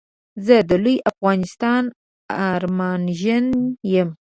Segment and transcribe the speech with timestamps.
[0.45, 1.83] زه د لوي افغانستان
[2.53, 3.45] ارمانژن
[3.93, 4.09] يم